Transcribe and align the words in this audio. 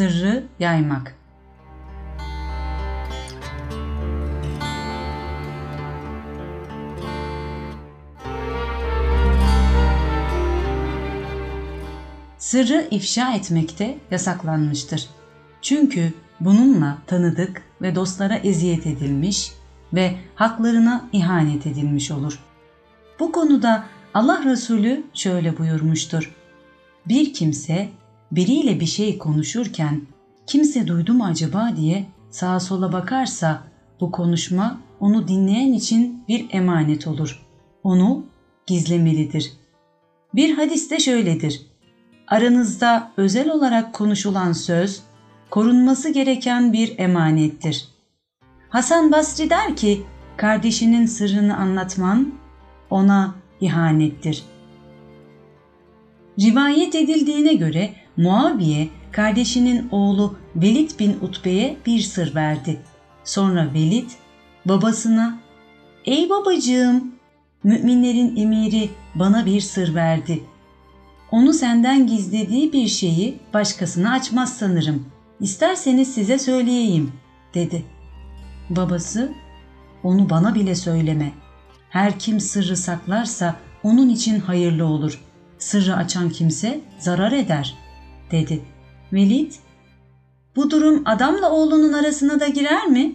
Sırrı 0.00 0.44
yaymak. 0.58 1.14
Sırrı 12.38 12.88
ifşa 12.90 13.34
etmekte 13.34 13.98
yasaklanmıştır. 14.10 15.08
Çünkü 15.62 16.12
bununla 16.40 16.98
tanıdık 17.06 17.62
ve 17.82 17.94
dostlara 17.94 18.34
eziyet 18.36 18.86
edilmiş 18.86 19.52
ve 19.92 20.14
haklarına 20.34 21.08
ihanet 21.12 21.66
edilmiş 21.66 22.10
olur. 22.10 22.38
Bu 23.20 23.32
konuda 23.32 23.84
Allah 24.14 24.44
Resulü 24.44 25.02
şöyle 25.14 25.58
buyurmuştur. 25.58 26.34
Bir 27.06 27.32
kimse 27.32 27.88
biriyle 28.32 28.80
bir 28.80 28.86
şey 28.86 29.18
konuşurken 29.18 30.02
kimse 30.46 30.86
duydu 30.86 31.14
mu 31.14 31.24
acaba 31.24 31.76
diye 31.76 32.06
sağa 32.30 32.60
sola 32.60 32.92
bakarsa 32.92 33.62
bu 34.00 34.10
konuşma 34.10 34.80
onu 35.00 35.28
dinleyen 35.28 35.72
için 35.72 36.24
bir 36.28 36.46
emanet 36.50 37.06
olur. 37.06 37.46
Onu 37.82 38.24
gizlemelidir. 38.66 39.52
Bir 40.34 40.54
hadiste 40.54 40.98
şöyledir. 40.98 41.62
Aranızda 42.28 43.12
özel 43.16 43.50
olarak 43.50 43.92
konuşulan 43.92 44.52
söz 44.52 45.02
korunması 45.50 46.08
gereken 46.08 46.72
bir 46.72 46.98
emanettir. 46.98 47.88
Hasan 48.68 49.12
Basri 49.12 49.50
der 49.50 49.76
ki, 49.76 50.02
kardeşinin 50.36 51.06
sırrını 51.06 51.56
anlatman 51.56 52.32
ona 52.90 53.34
ihanettir. 53.60 54.44
Rivayet 56.40 56.94
edildiğine 56.94 57.54
göre 57.54 57.94
Muaviye 58.16 58.88
kardeşinin 59.12 59.88
oğlu 59.90 60.36
Velid 60.56 60.90
bin 60.98 61.18
Utbe'ye 61.22 61.76
bir 61.86 62.00
sır 62.00 62.34
verdi. 62.34 62.80
Sonra 63.24 63.74
Velid 63.74 64.10
babasına 64.64 65.38
''Ey 66.04 66.30
babacığım, 66.30 67.14
müminlerin 67.64 68.36
emiri 68.36 68.90
bana 69.14 69.46
bir 69.46 69.60
sır 69.60 69.94
verdi. 69.94 70.44
Onu 71.30 71.52
senden 71.52 72.06
gizlediği 72.06 72.72
bir 72.72 72.88
şeyi 72.88 73.38
başkasına 73.54 74.12
açmaz 74.12 74.56
sanırım. 74.58 75.06
İsterseniz 75.40 76.14
size 76.14 76.38
söyleyeyim.'' 76.38 77.12
dedi. 77.54 77.84
Babası 78.70 79.32
''Onu 80.02 80.30
bana 80.30 80.54
bile 80.54 80.74
söyleme. 80.74 81.32
Her 81.90 82.18
kim 82.18 82.40
sırrı 82.40 82.76
saklarsa 82.76 83.56
onun 83.82 84.08
için 84.08 84.40
hayırlı 84.40 84.86
olur. 84.86 85.24
Sırrı 85.58 85.96
açan 85.96 86.30
kimse 86.30 86.80
zarar 86.98 87.32
eder.'' 87.32 87.79
Dedi. 88.30 88.62
Velid, 89.12 89.52
bu 90.56 90.70
durum 90.70 91.02
adamla 91.04 91.50
oğlunun 91.50 91.92
arasına 91.92 92.40
da 92.40 92.48
girer 92.48 92.86
mi? 92.86 93.12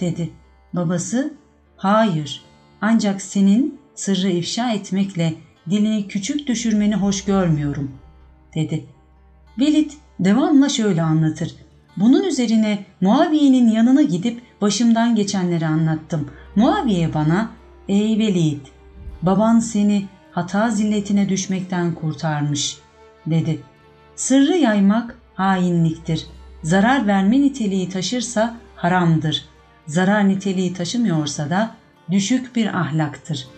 dedi. 0.00 0.30
Babası, 0.72 1.34
hayır 1.76 2.42
ancak 2.80 3.22
senin 3.22 3.80
sırrı 3.94 4.28
ifşa 4.28 4.72
etmekle 4.72 5.34
dilini 5.70 6.08
küçük 6.08 6.46
düşürmeni 6.46 6.94
hoş 6.96 7.24
görmüyorum, 7.24 7.90
dedi. 8.54 8.86
Velid 9.58 9.90
devamla 10.20 10.68
şöyle 10.68 11.02
anlatır. 11.02 11.54
Bunun 11.96 12.24
üzerine 12.24 12.84
Muaviye'nin 13.00 13.70
yanına 13.70 14.02
gidip 14.02 14.42
başımdan 14.60 15.14
geçenleri 15.14 15.66
anlattım. 15.66 16.30
Muaviye 16.56 17.14
bana, 17.14 17.50
ey 17.88 18.18
Velid, 18.18 18.60
baban 19.22 19.58
seni 19.58 20.06
hata 20.32 20.70
zilletine 20.70 21.28
düşmekten 21.28 21.94
kurtarmış, 21.94 22.78
dedi. 23.26 23.60
Sırrı 24.18 24.56
yaymak 24.56 25.18
hainliktir. 25.34 26.26
Zarar 26.62 27.06
verme 27.06 27.40
niteliği 27.40 27.88
taşırsa 27.88 28.56
haramdır. 28.76 29.44
Zarar 29.86 30.28
niteliği 30.28 30.74
taşımıyorsa 30.74 31.50
da 31.50 31.74
düşük 32.10 32.56
bir 32.56 32.80
ahlaktır. 32.80 33.48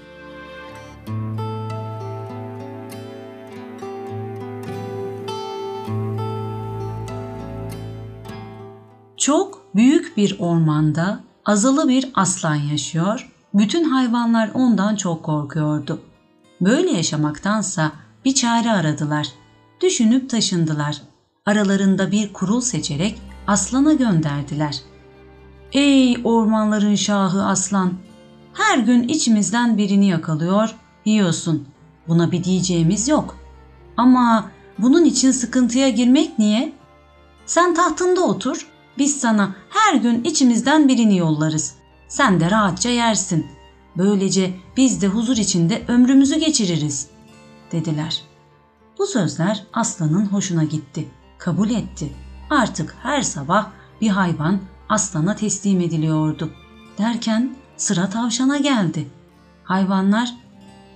Çok 9.17 9.63
büyük 9.75 10.17
bir 10.17 10.37
ormanda 10.39 11.21
azalı 11.45 11.89
bir 11.89 12.11
aslan 12.15 12.55
yaşıyor. 12.55 13.33
Bütün 13.55 13.85
hayvanlar 13.85 14.51
ondan 14.55 14.97
çok 14.97 15.23
korkuyordu. 15.23 16.01
Böyle 16.61 16.91
yaşamaktansa 16.91 17.93
bir 18.25 18.35
çare 18.35 18.71
aradılar. 18.71 19.40
Düşünüp 19.81 20.31
taşındılar. 20.31 21.03
Aralarında 21.47 22.11
bir 22.11 22.33
kurul 22.33 22.61
seçerek 22.61 23.19
aslana 23.47 23.93
gönderdiler. 23.93 24.81
Ey 25.73 26.17
ormanların 26.25 26.95
şahı 26.95 27.45
aslan! 27.47 27.93
Her 28.55 28.79
gün 28.79 29.09
içimizden 29.09 29.79
birini 29.79 30.09
yakalıyor, 30.09 30.75
yiyorsun. 31.05 31.69
Buna 32.09 32.33
bir 32.33 32.45
diyeceğimiz 32.45 33.09
yok. 33.09 33.37
Ama 33.97 34.51
bunun 34.79 35.05
için 35.05 35.31
sıkıntıya 35.31 35.89
girmek 35.89 36.39
niye? 36.39 36.73
Sen 37.47 37.75
tahtında 37.75 38.21
otur, 38.21 38.67
biz 38.99 39.21
sana 39.21 39.55
her 39.71 39.95
gün 39.95 40.25
içimizden 40.25 40.89
birini 40.89 41.17
yollarız. 41.17 41.75
Sen 42.09 42.41
de 42.41 42.51
rahatça 42.51 42.89
yersin. 42.89 43.47
Böylece 43.97 44.55
biz 44.77 45.03
de 45.03 45.07
huzur 45.07 45.37
içinde 45.37 45.83
ömrümüzü 45.89 46.39
geçiririz." 46.39 47.09
dediler. 47.73 48.30
Bu 49.01 49.07
sözler 49.07 49.65
aslanın 49.73 50.27
hoşuna 50.27 50.65
gitti. 50.65 51.09
Kabul 51.39 51.71
etti. 51.71 52.13
Artık 52.51 52.97
her 53.03 53.23
sabah 53.23 53.71
bir 54.01 54.09
hayvan 54.09 54.61
aslana 54.89 55.37
teslim 55.37 55.81
ediliyordu. 55.81 56.51
Derken 56.99 57.57
sıra 57.77 58.11
tavşana 58.11 58.57
geldi. 58.57 59.11
Hayvanlar, 59.65 60.35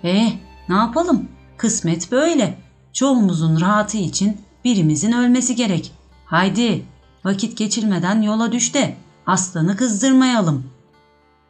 "Eh, 0.03 0.33
ne 0.69 0.75
yapalım? 0.75 1.29
Kısmet 1.57 2.13
böyle. 2.13 2.59
Çoğumuzun 2.93 3.61
rahatı 3.61 3.97
için 3.97 4.41
birimizin 4.65 5.13
ölmesi 5.13 5.55
gerek. 5.55 5.93
Haydi, 6.27 6.87
vakit 7.25 7.59
geçirmeden 7.59 8.23
yola 8.23 8.53
düş 8.53 8.75
de 8.75 8.97
aslanı 9.27 9.77
kızdırmayalım." 9.77 10.65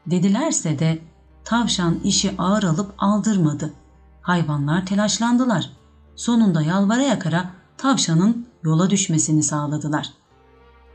Dedilerse 0.06 0.78
de 0.78 0.98
tavşan 1.44 2.00
işi 2.04 2.34
ağır 2.38 2.62
alıp 2.62 2.94
aldırmadı. 2.98 3.72
Hayvanlar 4.22 4.86
telaşlandılar. 4.86 5.83
Sonunda 6.16 6.62
yalvara 6.62 7.02
yakara 7.02 7.50
tavşanın 7.78 8.46
yola 8.64 8.90
düşmesini 8.90 9.42
sağladılar. 9.42 10.10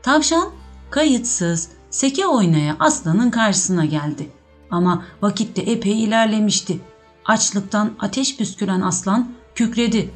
Tavşan 0.02 0.50
kayıtsız 0.90 1.68
seke 1.90 2.26
oynaya 2.26 2.76
aslanın 2.78 3.30
karşısına 3.30 3.84
geldi. 3.84 4.30
Ama 4.70 5.04
vakitte 5.22 5.62
epey 5.62 6.04
ilerlemişti. 6.04 6.80
Açlıktan 7.24 7.90
ateş 7.98 8.36
püsküren 8.36 8.80
aslan 8.80 9.32
kükredi. 9.54 10.10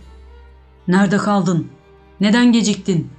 Nerede 0.89 1.17
kaldın? 1.17 1.69
Neden 2.21 2.53
geciktin? 2.53 3.11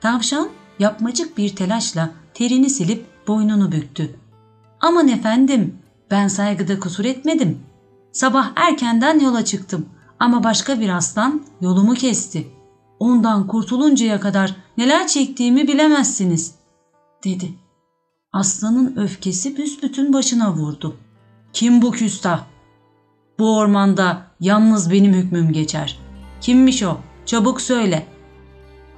Tavşan 0.00 0.48
yapmacık 0.78 1.38
bir 1.38 1.56
telaşla 1.56 2.10
terini 2.34 2.70
silip 2.70 3.06
boynunu 3.28 3.72
büktü. 3.72 4.16
Aman 4.80 5.08
efendim 5.08 5.78
ben 6.10 6.28
saygıda 6.28 6.80
kusur 6.80 7.04
etmedim. 7.04 7.58
Sabah 8.12 8.52
erkenden 8.56 9.20
yola 9.20 9.44
çıktım 9.44 9.86
ama 10.22 10.44
başka 10.44 10.80
bir 10.80 10.88
aslan 10.88 11.42
yolumu 11.60 11.94
kesti. 11.94 12.48
Ondan 12.98 13.46
kurtuluncaya 13.46 14.20
kadar 14.20 14.56
neler 14.78 15.06
çektiğimi 15.08 15.68
bilemezsiniz, 15.68 16.54
dedi. 17.24 17.54
Aslanın 18.32 18.96
öfkesi 18.96 19.56
büsbütün 19.56 20.12
başına 20.12 20.52
vurdu. 20.52 20.96
Kim 21.52 21.82
bu 21.82 21.90
küstah? 21.90 22.44
Bu 23.38 23.56
ormanda 23.58 24.22
yalnız 24.40 24.90
benim 24.90 25.12
hükmüm 25.12 25.52
geçer. 25.52 25.98
Kimmiş 26.40 26.82
o? 26.82 26.96
Çabuk 27.26 27.60
söyle. 27.60 28.06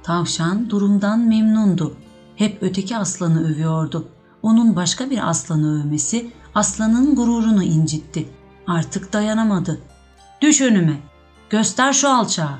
Tavşan 0.03 0.69
durumdan 0.69 1.19
memnundu. 1.19 1.97
Hep 2.35 2.57
öteki 2.61 2.97
aslanı 2.97 3.51
övüyordu. 3.51 4.07
Onun 4.41 4.75
başka 4.75 5.09
bir 5.09 5.29
aslanı 5.29 5.81
övmesi 5.81 6.31
aslanın 6.55 7.15
gururunu 7.15 7.63
incitti. 7.63 8.29
Artık 8.67 9.13
dayanamadı. 9.13 9.81
Düş 10.41 10.61
önüme, 10.61 10.99
göster 11.49 11.93
şu 11.93 12.09
alçağı, 12.09 12.59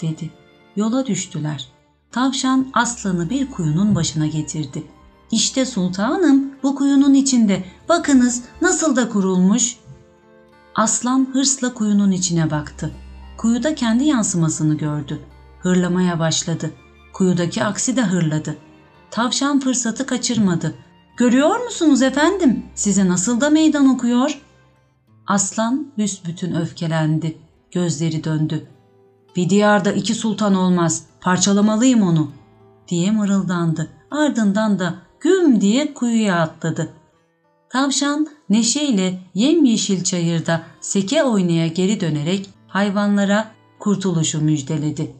dedi. 0.00 0.30
Yola 0.76 1.06
düştüler. 1.06 1.68
Tavşan 2.12 2.66
aslanı 2.74 3.30
bir 3.30 3.50
kuyunun 3.50 3.94
başına 3.94 4.26
getirdi. 4.26 4.84
İşte 5.30 5.66
sultanım 5.66 6.52
bu 6.62 6.74
kuyunun 6.74 7.14
içinde. 7.14 7.64
Bakınız 7.88 8.42
nasıl 8.62 8.96
da 8.96 9.08
kurulmuş. 9.08 9.76
Aslan 10.74 11.28
hırsla 11.32 11.74
kuyunun 11.74 12.10
içine 12.10 12.50
baktı. 12.50 12.90
Kuyuda 13.36 13.74
kendi 13.74 14.04
yansımasını 14.04 14.74
gördü. 14.74 15.20
Hırlamaya 15.60 16.18
başladı. 16.18 16.70
Kuyudaki 17.12 17.64
aksi 17.64 17.96
de 17.96 18.02
hırladı. 18.02 18.56
Tavşan 19.10 19.60
fırsatı 19.60 20.06
kaçırmadı. 20.06 20.74
Görüyor 21.16 21.64
musunuz 21.64 22.02
efendim? 22.02 22.66
Size 22.74 23.08
nasıl 23.08 23.40
da 23.40 23.50
meydan 23.50 23.88
okuyor? 23.88 24.40
Aslan 25.26 25.92
büsbütün 25.98 26.54
öfkelendi. 26.54 27.38
Gözleri 27.72 28.24
döndü. 28.24 28.66
Bir 29.36 29.50
diyarda 29.50 29.92
iki 29.92 30.14
sultan 30.14 30.54
olmaz. 30.54 31.06
Parçalamalıyım 31.20 32.02
onu. 32.02 32.30
diye 32.88 33.10
mırıldandı. 33.10 33.90
Ardından 34.10 34.78
da 34.78 34.94
güm 35.20 35.60
diye 35.60 35.94
kuyuya 35.94 36.40
atladı. 36.40 36.92
Tavşan 37.70 38.28
neşeyle 38.50 39.20
yemyeşil 39.34 40.04
çayırda 40.04 40.62
seke 40.80 41.24
oynaya 41.24 41.66
geri 41.66 42.00
dönerek 42.00 42.50
hayvanlara 42.68 43.50
kurtuluşu 43.78 44.40
müjdeledi. 44.40 45.14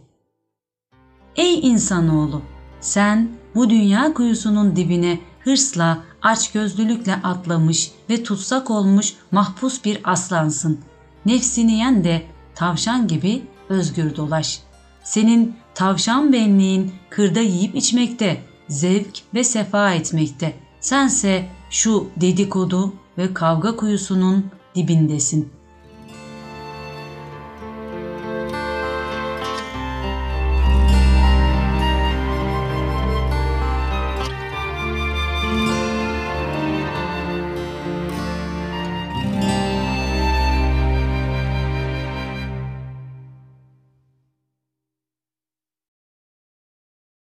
Ey 1.37 1.61
insanoğlu! 1.69 2.43
Sen 2.81 3.29
bu 3.55 3.71
dünya 3.71 4.15
kuyusunun 4.15 4.77
dibine 4.77 5.21
hırsla, 5.41 5.99
açgözlülükle 6.23 7.15
atlamış 7.15 7.91
ve 8.11 8.23
tutsak 8.23 8.71
olmuş 8.71 9.15
mahpus 9.31 9.85
bir 9.85 10.01
aslansın. 10.05 10.81
Nefsini 11.27 11.73
yen 11.73 12.05
de 12.05 12.23
tavşan 12.59 13.09
gibi 13.09 13.43
özgür 13.69 14.17
dolaş. 14.17 14.61
Senin 15.03 15.57
tavşan 15.75 16.33
benliğin 16.33 16.93
kırda 17.11 17.41
yiyip 17.41 17.75
içmekte, 17.75 18.41
zevk 18.69 19.19
ve 19.35 19.45
sefa 19.45 19.95
etmekte. 19.95 20.55
Sense 20.81 21.49
şu 21.71 22.09
dedikodu 22.17 22.95
ve 23.19 23.35
kavga 23.35 23.77
kuyusunun 23.77 24.47
dibindesin.'' 24.75 25.58